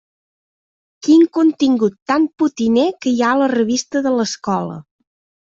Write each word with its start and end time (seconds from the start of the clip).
Quin 1.07 1.21
contingut 1.37 1.97
tan 2.13 2.25
potiner 2.43 2.87
que 3.07 3.13
hi 3.13 3.15
ha 3.21 3.29
a 3.35 3.41
la 3.43 3.51
revista 3.53 4.03
de 4.09 4.17
l'escola! 4.19 4.81